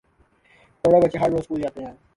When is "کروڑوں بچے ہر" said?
0.83-1.29